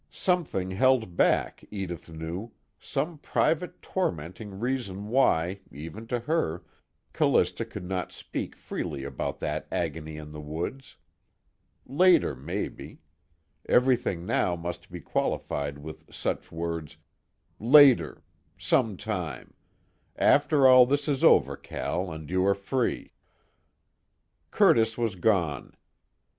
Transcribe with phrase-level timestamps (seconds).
[0.09, 6.63] Something held back, Edith knew, some private tormenting reason why, even to her,
[7.13, 10.95] Callista could not speak freely about that agony in the woods.
[11.85, 12.97] Later, maybe.
[13.69, 16.97] Everything now must be qualified with such words:
[17.59, 18.23] "later"
[18.57, 19.53] "some time"
[20.15, 23.13] "after all this is over, Cal, and you are free."
[24.49, 25.75] Curtis was gone.